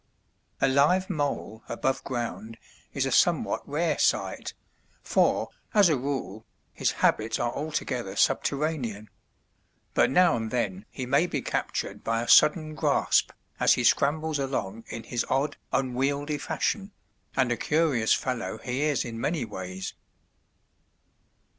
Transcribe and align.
A 0.59 0.67
live 0.67 1.11
mole 1.11 1.63
above 1.69 2.03
ground 2.03 2.57
is 2.91 3.05
a 3.05 3.11
somewhat 3.11 3.69
rare 3.69 3.99
sight, 3.99 4.55
for, 5.03 5.49
as 5.75 5.89
a 5.89 5.95
rule, 5.95 6.43
his 6.73 6.89
habits 7.05 7.37
are 7.37 7.51
altogether 7.53 8.15
subterranean; 8.15 9.11
but 9.93 10.09
now 10.09 10.35
and 10.35 10.49
then 10.49 10.85
he 10.89 11.05
may 11.05 11.27
be 11.27 11.39
captured 11.43 12.03
by 12.03 12.23
a 12.23 12.27
sudden 12.27 12.73
grasp 12.73 13.29
as 13.59 13.73
he 13.73 13.83
scrambles 13.83 14.39
along 14.39 14.85
in 14.87 15.03
his 15.03 15.23
odd, 15.29 15.55
unwieldly 15.71 16.39
fashion, 16.39 16.91
and 17.35 17.51
a 17.51 17.55
curious 17.55 18.11
fellow 18.11 18.57
he 18.57 18.81
is 18.81 19.05
in 19.05 19.21
many 19.21 19.45
ways. 19.45 19.93